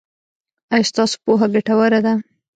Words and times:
ایا 0.73 0.87
ستاسو 0.89 1.15
پوهه 1.23 1.47
ګټوره 1.53 1.99
ده؟ 2.05 2.13